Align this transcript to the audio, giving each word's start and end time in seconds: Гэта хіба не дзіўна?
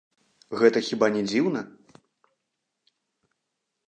Гэта 0.59 0.77
хіба 0.87 1.09
не 1.17 1.21
дзіўна? 1.29 1.61